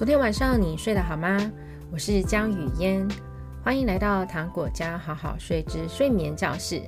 [0.00, 1.52] 昨天晚上你睡得好吗？
[1.92, 3.06] 我是江雨嫣，
[3.62, 6.80] 欢迎来到糖果家好好睡之睡眠教室。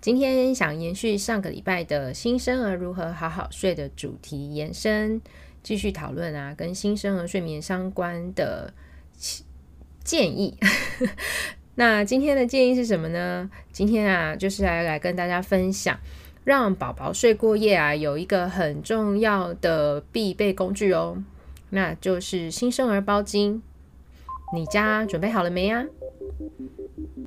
[0.00, 5.20] 今天想延续上个礼拜的新生儿如何好好睡的主题延伸，
[5.64, 8.72] 继续讨论啊，跟新生儿睡眠相关的
[10.04, 10.56] 建议。
[11.74, 13.50] 那今天的建议是什么呢？
[13.72, 15.98] 今天啊，就是来来跟大家分享，
[16.44, 21.20] 让宝宝睡过夜啊，有一个很重要的必备工具哦。
[21.74, 23.60] 那就是新生儿包巾，
[24.54, 25.84] 你家准备好了没呀？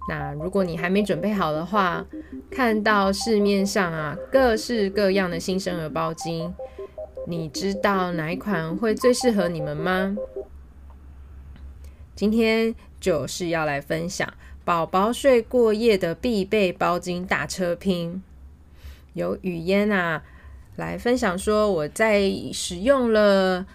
[0.08, 2.06] 那如果你还没准备好的话，
[2.50, 6.54] 看到市面上啊各式各样的新生儿包巾，
[7.28, 10.16] 你知道哪一款会最适合你们吗？
[12.16, 18.24] 今天就是要来分享宝宝睡过夜的必备包巾大车拼，
[19.12, 20.24] 由雨嫣啊
[20.78, 23.66] 来分享说我在使用了。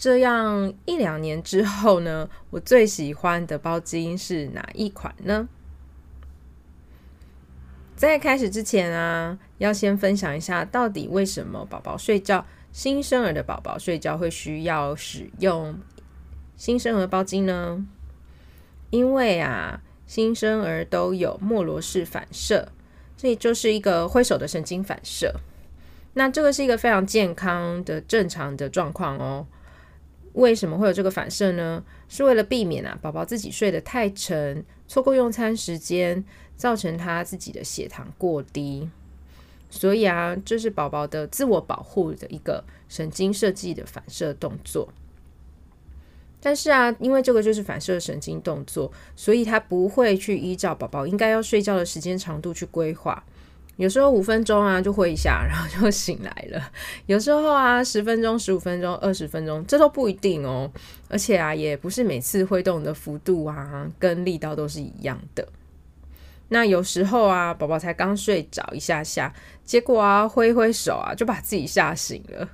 [0.00, 5.46] 这样一两年之后呢， 我最喜欢的包巾是哪一款呢？
[7.94, 15.78] 在开始之前啊，要先分享一下，到底为什么宝宝睡觉，新生儿的宝宝睡觉会需要使用
[16.56, 17.86] 新生儿包巾呢？
[18.88, 22.72] 因为啊，新生儿都有莫罗氏反射，
[23.18, 25.34] 这就是一个挥手的神经反射。
[26.14, 29.46] 那这个是一个非常健康的、正常的状况哦。
[30.34, 31.82] 为什么会有这个反射呢？
[32.08, 36.24] 是为了避免啊，宝宝自己睡得太沉，错过用餐时间，
[36.56, 38.88] 造成他自己的血糖过低。
[39.70, 44.92] 所以啊，这是宝宝的自我保护的一个神经设计的反射动作。
[46.40, 53.22] 但是啊，因为这个就是反射神经动作，所以他不会去依照宝宝应该要睡觉的时间长度去规划。
[53.76, 56.70] 有时候五分钟啊就挥一下， 然后就醒来了。
[57.06, 60.70] 有时候啊十分钟、十五分钟、二十分钟，这都不一定哦。
[61.08, 65.48] 而且啊，也不是每次挥动的幅度啊跟力道都是一样的。
[66.48, 69.32] 那有时候啊，宝宝才刚睡着一下下，
[69.64, 72.48] 结果啊挥挥手啊就把自己吓醒了。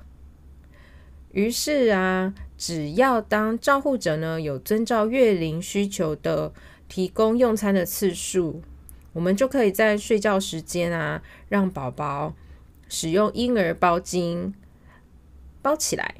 [1.33, 6.53] 于是啊，只要当照护者呢有遵照月龄需求的
[6.89, 8.63] 提供用餐的次数。
[9.17, 12.35] 我们就可以在睡觉时间啊，让宝宝
[12.87, 14.53] 使用婴儿包巾
[15.63, 16.17] 包起来，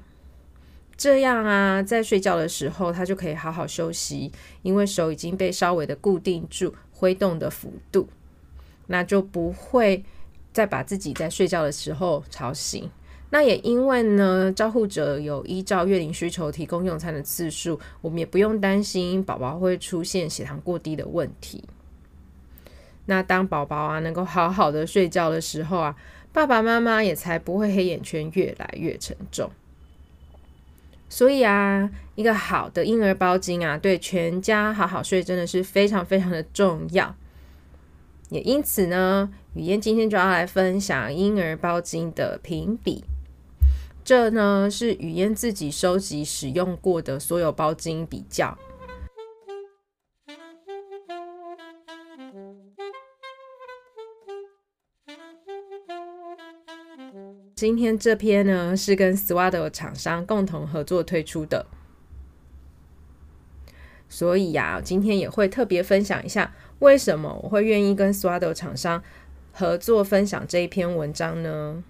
[0.97, 8.09] 这样啊，在睡觉的时候他就可以好好休息，因为手已经被稍微的固定住挥动的幅度，
[8.87, 10.03] 那就不会
[10.55, 12.89] 再把自己在睡觉的时候吵醒。
[13.29, 21.63] 那也因为呢，照护者有依照月龄需求提供用餐的次数，我们也不用担心宝宝会出现血糖过低的问题。
[23.07, 25.97] 那当宝宝啊能够好好的睡觉的时候啊，
[26.33, 29.51] 爸爸妈妈也才不会黑眼圈越来越沉重。
[31.09, 37.15] 所以啊，一个好的婴儿包巾啊，对全家好好睡真的是非常非常的重要。
[38.29, 43.05] 也因此呢，雨嫣今天就要来分享婴儿包巾的评比。
[44.05, 48.59] 这呢是雨嫣自己收集使用过的所有包巾比较。
[57.59, 61.65] 今天这篇呢是跟 Swaddle 厂商共同合作推出的，
[64.11, 69.03] 所以呀，今天也会特别分享一下为什么我会愿意跟 Swaddle 厂商
[69.53, 71.83] 合作分享这一篇文章呢？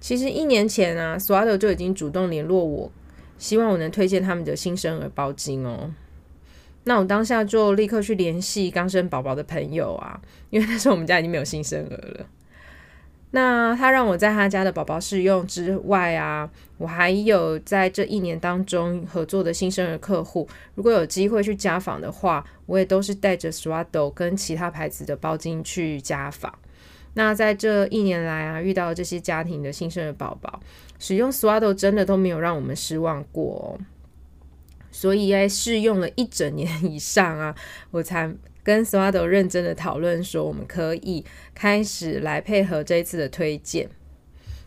[0.00, 2.90] 其实一年前啊，Swaddle 就已经主动联络我，
[3.38, 5.94] 希望我能推荐他们的新生儿包巾哦。
[6.82, 10.20] 那我当下就立刻去联系刚生宝宝的朋友啊，
[10.50, 12.26] 因为那时候我们家已经没有新生儿了。
[13.32, 26.52] 那他让我在他家的宝宝试用之外啊，我还有在这一年当中合作的新生儿客户，如果有机会去家访的话，我也都是带着 Swaddle 跟其他牌子的包巾去家访。
[27.14, 30.58] 那在这一年来啊，遇到这些家庭的新生儿宝宝，
[30.98, 33.78] 使用 Swaddle 真的都没有让我们失望过哦。
[34.90, 37.54] 所以在试用了一整年以上啊，
[37.92, 38.32] 我才。
[38.62, 41.24] 跟 Swaddle 认真的讨论说，我们可以
[41.54, 43.88] 开始来配合这一次的推荐。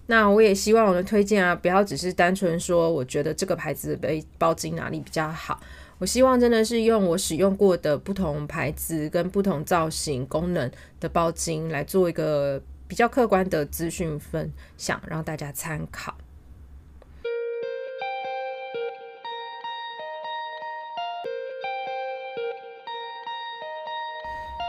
[0.07, 5.61] 那我也希望我的推荐啊，不要只是单纯说我觉得这个牌子的背包巾哪里比较好。
[5.99, 10.69] 我希望真的是用我使用过的不同牌子跟不同造型、功能
[10.99, 16.13] 的包巾来做一个比较客观的资讯分享，让大家参考。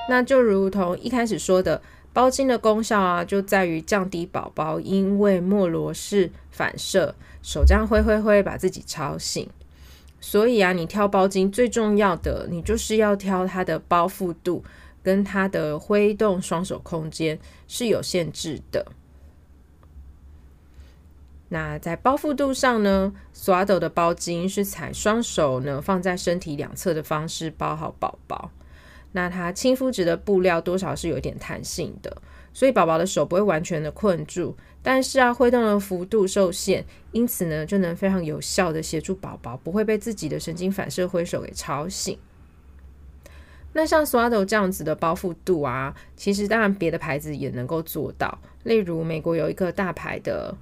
[0.09, 1.81] 那就如同一开始说的，
[2.13, 9.49] 包巾的功效啊，就在于降低宝宝因为莫罗氏反射，手这样挥挥挥把自己吵醒。
[10.21, 14.63] 所以啊，你挑包巾最重要的，你就是要挑它的包覆度
[15.03, 18.87] 跟它的挥动双手空间是有限制的。
[21.49, 28.51] 那在包覆度上呢索尔的包巾是采双手呢放在身体两侧的方式包好宝宝。
[29.17, 32.17] 那它亲肤质的布料多少是有点弹性的，
[32.53, 42.19] 所以宝宝的手不会完全的困住，但是啊，挥动的幅度受限，因此呢，就能非常有效的协助宝宝不会被自己的神经反射挥手给吵醒。
[43.73, 50.55] 那像 Swaddle 这样子的包覆度啊，其实当然别的牌子也能够做到，例如美国有一个大牌的。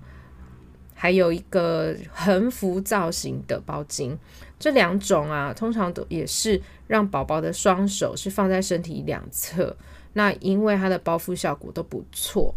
[1.02, 4.16] 还有一个横幅造型的包巾，
[4.56, 9.76] 这两种啊，通常都也是让宝宝的双手是放在身体两侧。
[10.12, 12.54] 那因为它的包覆效果都不错，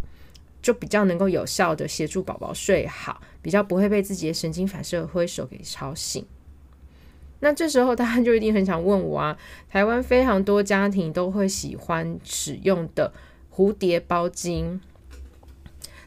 [0.62, 6.24] 就比较能够有效的协助宝宝睡好，比较不会被自己的神经反射挥手给吵醒。
[7.40, 9.36] 那这时候大家就一定很想问我啊，
[9.68, 13.12] 台湾非常多家庭都会喜欢使用的
[13.52, 14.80] 蝴蝶包巾。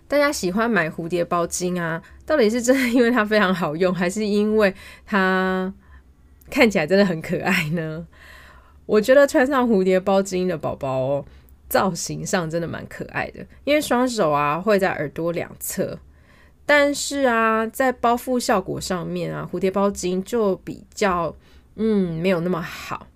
[0.06, 2.00] 大家喜欢买蝴蝶包巾啊？
[2.28, 4.74] 到底是真的因为它非常好用，还是因为
[5.06, 5.72] 它
[6.50, 8.06] 看起来真的很可爱呢？
[8.84, 11.24] 我觉得穿上蝴蝶包巾的宝宝哦，
[11.70, 15.98] 造型上真的蛮可爱的，因为双手啊会在耳朵两侧，
[16.66, 21.34] 但是啊在包覆效果上面啊，蝴蝶包巾就比较
[21.76, 23.06] 嗯没有那么好，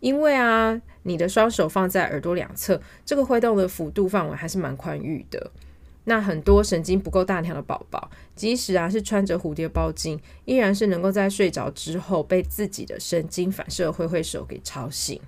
[0.00, 5.50] 因为啊你的双手放在耳朵两侧，这个挥动的幅度范围还是蛮宽裕的。
[6.04, 15.20] 那很多神经不够大条的宝宝，即使啊是穿着蝴蝶包巾，依然是能够在睡着之后被自己的神经反射挥挥手给吵醒。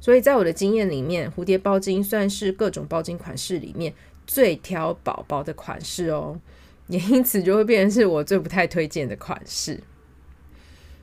[0.00, 3.92] 所以在我的经验里面，蝴蝶包巾算是各种包巾款式里面
[4.26, 6.38] 最挑宝宝的款式哦，
[6.88, 9.80] 也因此就会变成是我最不太推荐的款式。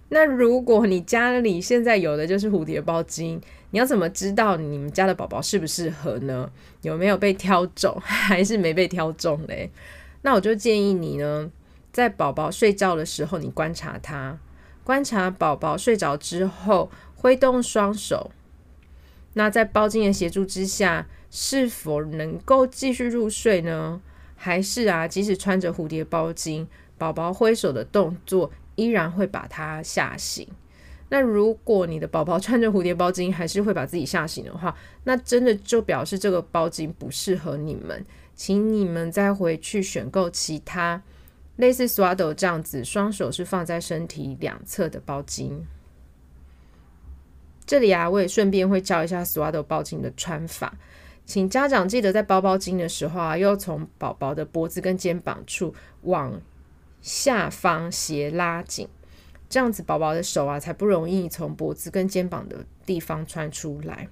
[0.10, 3.40] 那如果你家里现在有的就是蝴蝶包巾，
[3.72, 6.50] 你要怎么知道你们家的宝宝适不适合呢？
[6.82, 9.70] 有没有被挑中， 还是没被挑中嘞？
[10.22, 11.52] 那我就建议你呢，
[11.92, 14.38] 在宝宝睡觉的时候，你观察他，
[14.84, 18.32] 观察宝宝睡着之后挥动双手，
[19.34, 24.02] 那在包巾的协助之下，是否能够继续入睡呢？
[24.38, 26.66] 还是啊，即使穿着蝴蝶包巾，
[26.98, 30.48] 宝宝挥手的动作，依然会把他吓醒。
[31.10, 41.02] 那如果你的宝宝穿着蝴蝶包巾还是会把自己吓醒的话，那真的就表示这个包巾不适合你们，请你们再回去选购其他
[41.56, 45.62] 类似 Swaddle 这样子，双手是放在身体两侧的包巾。
[47.66, 50.78] 这里啊，我也顺便会教一下 Swaddle 包巾的穿法，
[51.26, 56.42] 请家长记得在包包巾的时候啊，要从宝宝的脖子跟肩膀处往
[57.02, 58.88] 下方斜拉紧，
[59.50, 64.08] 这样子宝宝的手啊才不容易从脖子跟肩膀的地方穿出来。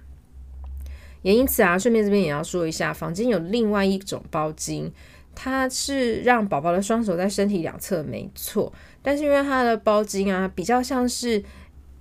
[1.22, 4.92] 也因此啊，顺便这边也要说一下，坊间有另外一种包巾，
[5.34, 8.72] 它是让宝宝的双手在身体两侧，没错。
[9.02, 11.44] 但是因为它的包巾啊比较像是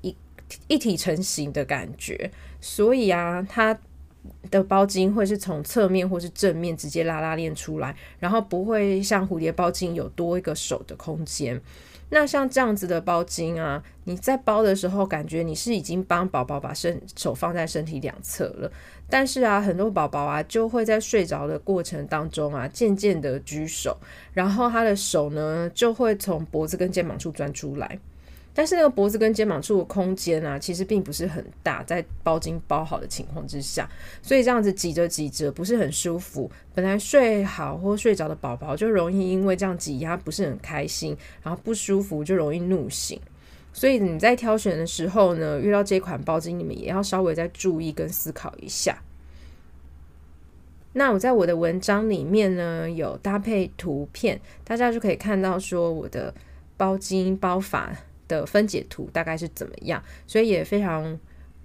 [0.02, 0.14] 一
[0.68, 3.78] 一体成型的感觉，所以啊它。
[4.50, 11.60] 的包巾会是从侧面或是正面直接拉拉链出来，然后不会像蝴蝶包巾有多一个手的空间。
[12.10, 18.70] 那像这样子的包巾啊，你在包的时候感觉你是已经帮宝宝把身手放在身体两侧了，
[19.08, 23.96] 但是啊，很多宝宝啊就会在睡着的过程当中啊，渐渐的举手，
[24.32, 27.98] 然后他的手呢就会从脖子跟肩膀处钻出来。
[28.54, 33.88] 但是那个脖子跟肩膀处的空间啊，其实并不是很大，在包巾包好的情况之下，
[34.22, 36.48] 所以这样子挤着挤着不是很舒服。
[36.72, 43.20] 本来睡好或睡着的宝宝，就容易因为这样挤压不是很开心，然后不舒服就容易怒醒。
[43.72, 49.02] 所以你在挑选的时候呢，遇到这款包巾，你们也要稍微再注意跟思考一下。
[50.92, 56.32] 那我在我的文章里面呢，有搭配图片，大家就可以看到说我的
[56.76, 57.92] 包巾包法
[58.28, 61.18] 的分解图大概是怎么样，所以也非常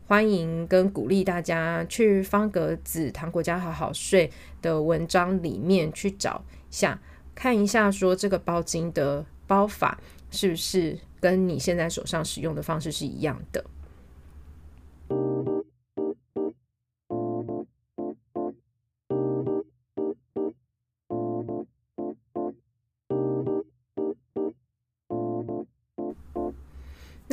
[0.08, 7.00] 欢迎跟鼓励大家去方格子糖果家好好睡的文章里面去找一下，
[7.36, 10.00] 看一下说这个包巾的包法
[10.32, 13.64] 是不是跟你现在手上使用的方式是一样的。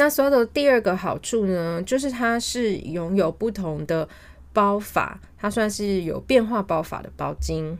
[0.06, 4.08] 那 Swaddle 的第二个好处呢，就是它是拥有不同的
[4.52, 7.76] 包法，它算是有变化包法的包巾。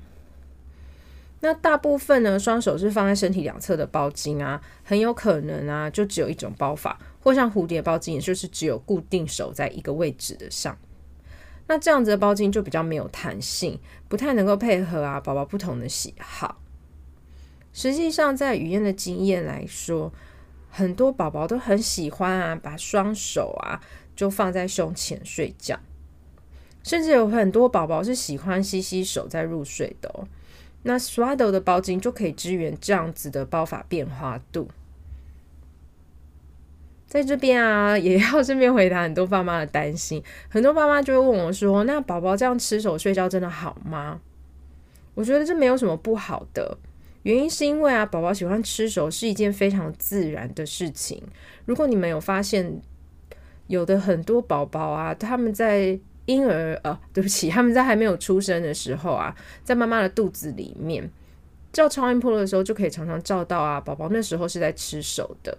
[1.39, 10.77] 那大部分呢，双手是放在身体两侧的包巾啊，很有可能啊，就只有一种包法，或像蝴蝶包巾，也就是只有固定手在一个位置的上。
[11.69, 13.79] 那这样子的包巾就比较没有弹性，
[14.09, 16.61] 不太能够配合啊宝宝不同的喜好。
[17.73, 20.13] 实际上，在语言的经验来说，
[20.77, 23.81] 很多宝宝都很喜欢啊，把双手啊
[24.15, 25.81] 就放在胸前睡觉，
[26.83, 30.29] 甚至有很多宝宝是喜欢吸吸手在入睡的哦。
[30.83, 34.69] 那 Swaddle 的包巾就可以支援这样子的包法变化度。
[37.07, 40.23] 在这边啊，也要顺便回答很多爸妈的担心。
[40.51, 44.21] 很多爸妈就会问我说：“那宝宝这样吃手睡觉真的好吗？”
[45.17, 46.77] 我觉得这没有什么不好的，
[47.27, 51.21] 原因是因为啊，宝宝喜欢吃手是一件非常自然的事情。
[51.65, 52.81] 如果你们有发现，
[53.67, 61.11] 有的很多宝宝啊，他们在婴儿呃，对不起，他们在还没有出生的时候啊，在妈妈的肚子里面
[61.73, 65.59] 照超音波的时候，就可以常常照到啊，宝宝那时候是在吃手的。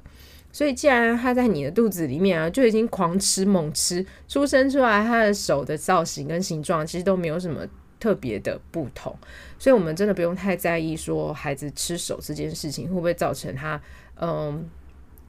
[0.54, 7.68] 所以既然他在你的肚子里面啊，就已经狂吃猛吃，出生出来他的手的造型跟形状其实都没有什么
[8.00, 9.16] 特别的不同。
[9.60, 13.82] 所以我们真的不用太在意说孩子吃手这件事情会不会造成他
[14.20, 14.70] 嗯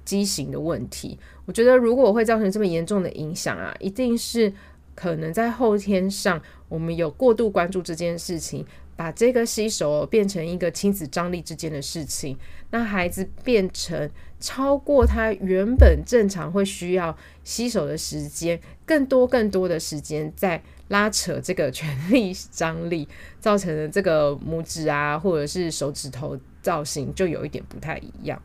[0.04, 1.18] 畸形的问题。
[1.46, 4.52] 我觉得如果会造成这么严重的影响啊，一定是。
[4.94, 12.36] 可能在后天上，我们有过度关注这件事情，把这个吸手变成一个亲子张力之间的事情，
[12.72, 14.10] 那孩子变成
[14.40, 23.08] 超过他原本正常会需要吸手的时间，更多更多的时间在拉扯这个权力张力，
[23.40, 28.40] 造成的这个拇指啊，或者是手指头造型就有一点不太一样。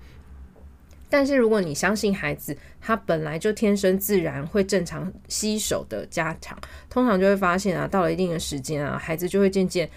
[1.10, 6.58] 但是如果你相信孩子，他本来就天生自然会正常携手的家长，
[6.90, 9.88] 通常就会发现啊，到了一定的时间啊，孩子就会渐渐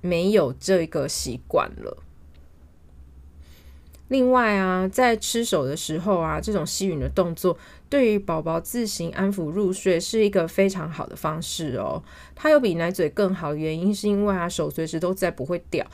[0.00, 1.96] 没有这个习惯了。
[4.08, 7.58] 另外啊，在吃手的时候啊，这种吸吮的动作
[7.88, 12.02] 对于宝宝自行安抚入睡是一个非常好的方式哦。
[12.34, 15.84] 它有比奶嘴更好的原因，是因为啊，手随时都在，不会掉，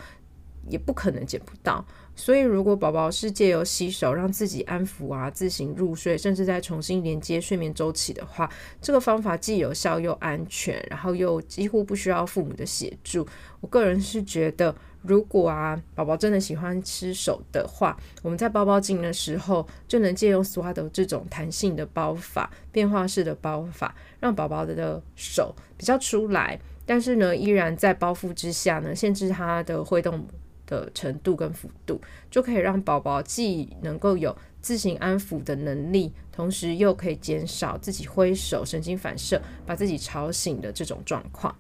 [0.69, 1.85] 也不可能捡不到。
[2.15, 8.51] 所以，如果宝宝是借由洗手让自己安抚啊，自行入睡，甚至再重新连接睡眠周期的话，
[8.83, 13.27] 这个方法既有效又安全，然后又几乎不需要父母的协助。
[13.63, 30.27] 我个人是觉得，如果啊宝宝真的喜欢吃手的话，我们在包包巾的时候就能借用 Swaddle 这种弹性的包法、变化式的包法，让宝宝的手比较出来，但是呢，依然在包覆之下呢，限制他的挥动
[30.67, 41.55] 的程度跟幅度，就可以让宝宝既能够有自行安抚的能力，同时又可以减少自己挥手、神经反射把自己吵醒的这种状况，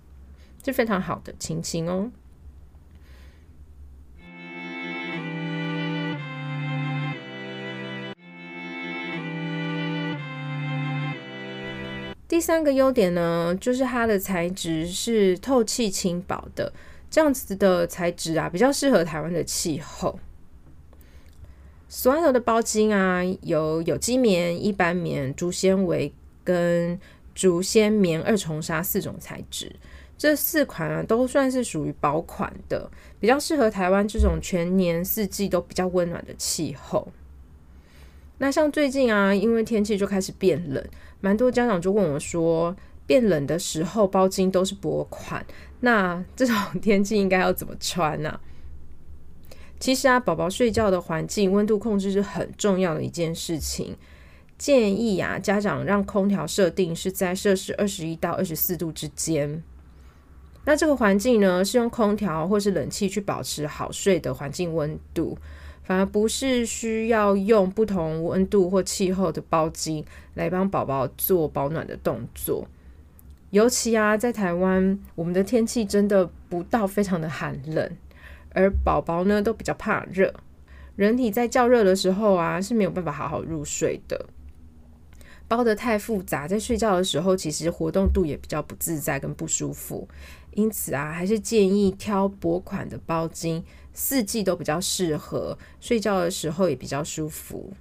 [0.64, 2.10] 是非常好的情形哦。
[12.32, 16.72] 第三个优点呢，就是它的材质是透气轻薄的。
[17.10, 20.18] 这样子的材质啊，比较适合台湾的气候。
[21.90, 26.10] Swaddle 的包巾啊，有有机棉、一般棉、竹纤维
[26.42, 26.98] 跟
[27.34, 29.76] 竹纤棉二重纱四种材质。
[30.16, 37.12] 这四款啊，都算是属于薄款的，比较适合台湾这种全年四季都比较温暖的气候。
[38.42, 40.84] 那像最近啊，因为天气就开始变冷，
[41.20, 42.74] 蛮多家长就问我说，
[43.06, 45.46] 变冷的时候包巾都是薄款。
[45.78, 48.40] 那这种 天气应该要怎么穿呢、
[49.78, 53.96] 其实啊，宝宝睡觉的环境温度控制是很重要的一件事情。
[54.58, 59.62] 建议啊，家长让空调设定是在摄氏二十一到二十四度之间。
[60.64, 65.38] 那这个环境呢，是用空调或是冷气去保持好睡的环境温度，
[65.82, 72.66] 反而不是需要用不同温度或气候的包巾来帮宝宝做保暖的动作。
[73.50, 77.90] 尤其啊，在台湾，我们的天气真的不到非常的寒冷，
[78.54, 80.32] 而宝宝呢都比较怕热，
[80.96, 84.24] 人体在较热的时候啊是没有办法好好入睡的。
[85.48, 90.08] 包得太复杂，在睡觉的时候其实活动度也比较不自在跟不舒服。
[90.52, 97.72] 因此啊，还是建议挑薄款的包巾，四季都比较适合，睡觉的时候也比较舒服。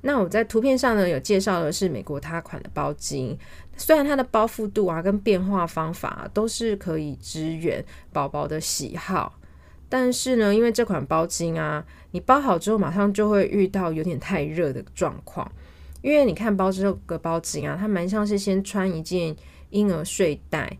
[0.00, 3.36] 那我在图片上呢，有介绍的是美国他款的包巾，
[3.76, 9.38] 虽然它的包覆度啊跟变化方法都是可以支援宝宝的喜好，
[9.88, 15.50] 但是呢，因为这款包巾啊，你包好之后马上就会遇到有点太热的状况，
[16.00, 19.34] 因为你看包这个包巾啊，它蛮像是先穿一件
[19.70, 20.78] 婴儿睡袋，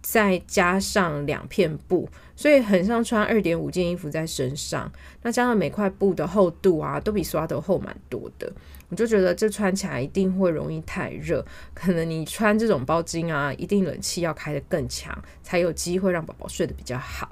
[0.00, 4.90] 再加上两片布，所以很像穿二点五件衣服在身上。
[5.22, 8.52] 那加上每块布的厚度啊，都比刷的厚蛮多的。
[8.88, 17.31] 我就觉得这穿起来一定会容易太热，可能你穿这种包巾啊，一定冷气要开的更强，才有机会让宝宝睡得比较好。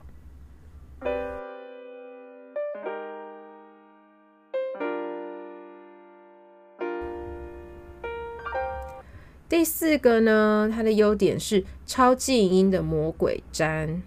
[9.51, 14.01] 第四个呢，它的优点是超静音的魔鬼毡。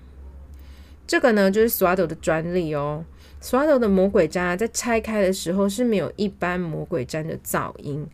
[1.06, 3.04] 这个呢，就是 Swaddle 的专利哦。
[3.42, 8.08] Swaddle 的魔鬼毡在拆开的时候是没有一般魔鬼毡的噪音，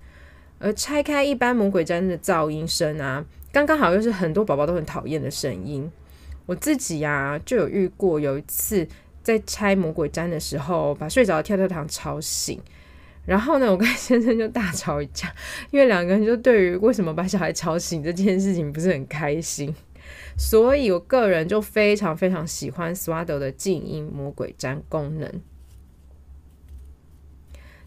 [0.57, 5.87] 而拆开一般魔鬼毡的噪音声啊，刚刚好又是很多宝宝都很讨厌的声音。
[6.47, 8.87] 我自己呀、啊、就有遇过，有一次
[9.21, 12.59] 在拆魔鬼毡的时候，把睡着的跳跳糖吵醒。
[13.25, 15.31] 然后呢，我跟先生就大吵一架，
[15.71, 19.73] 因为两个人就对于为什么把小孩吵醒这件事情不是很开心，
[20.37, 25.41] 所以我个人就非常非常喜欢 Swaddle 的静音魔鬼毡功能。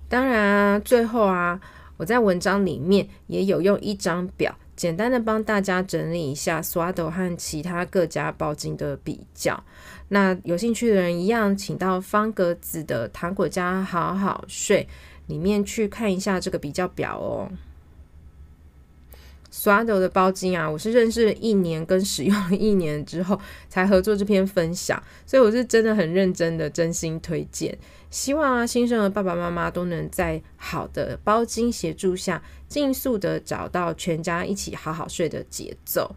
[0.08, 1.60] 当然啊，最后啊，
[1.96, 9.64] 我在文章里面也有用一张表，简单的帮大家整理一下 Swaddle 和其他各家包巾的比较。
[10.08, 14.86] 那有兴趣的人一样，请到方格子的糖果家好好睡
[15.26, 17.50] 里面去看一下这个比较表哦。
[19.52, 23.38] Swaddle 的包巾啊，我是认识了一年跟使用了一年之后
[23.68, 27.78] 才合作这篇分享，所以我是真的很认真的真心推荐。
[28.10, 36.16] 希望啊，新生儿爸爸妈妈都能在好的包巾协助下，尽速的找到全家一起好好睡的节奏。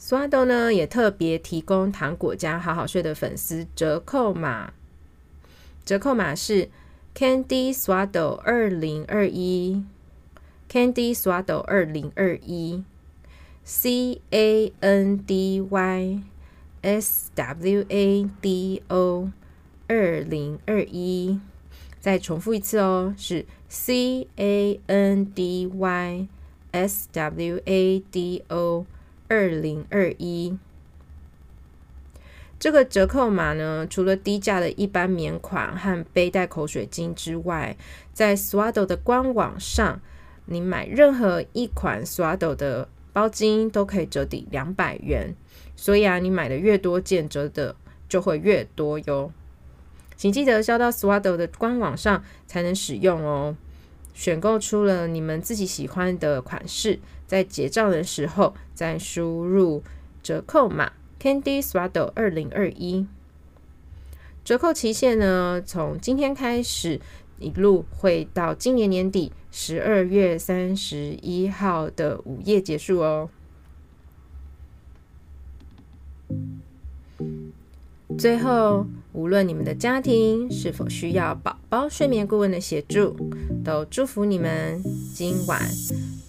[0.00, 4.72] Swaddle 呢也特别提供糖果家好好睡的粉丝折扣码，
[5.84, 6.68] 折扣码是。
[7.14, 9.84] Candy Swaddle 二零二一
[10.70, 12.82] ，Candy Swaddle 二零二一
[13.62, 16.22] ，C A N D Y
[16.80, 19.30] S W A D O
[19.86, 21.38] 二零二一，
[21.98, 26.28] 再重复一次哦，是 C A N D Y
[26.70, 28.86] S W A D O
[29.28, 30.56] 二零二一。
[32.60, 37.74] 这个折扣码呢，除了低价的一般棉款和背带口水巾之外，
[38.12, 39.98] 在 Swaddle 的官网上，
[40.44, 45.34] 你买任何一款 Swaddle 的包巾都可以折抵两百元。
[45.74, 47.74] 所以啊，你买的越多件，折的
[48.06, 49.32] 就会越多哟。
[50.14, 53.56] 请记得销到 Swaddle 的官网上才能使用哦。
[54.12, 59.82] 选购出了你们自己喜欢的款式，在结账的时候再输入
[60.22, 60.92] 折扣码。
[61.20, 63.06] Candy Swaddle 二零二一，
[64.42, 66.98] 折扣期限呢，从今天开始，
[67.38, 73.28] 一路会到今年年底十二月三十一号的午夜结束哦。
[78.18, 83.14] 最后，无论你们的家庭是否需要宝宝睡眠顾问的协助，
[83.62, 84.82] 都祝福你们
[85.14, 85.60] 今晚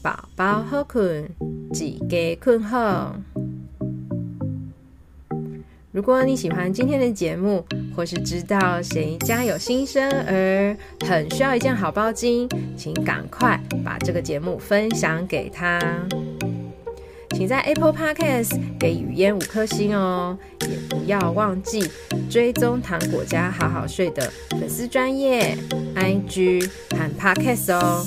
[0.04, 1.30] 宝宝好困，
[1.72, 3.16] 几个困好。
[5.92, 15.80] 如果你喜欢今天的节目，或是知道谁家有新生儿很需要一件好包巾，请赶快把这个节目分享给他。
[17.32, 21.90] 请在 Apple Podcast 给语嫣五颗星哦，也不要忘记
[22.30, 25.58] 追踪糖果家好好睡的粉丝专业
[25.96, 28.06] IG 和 Podcast 哦。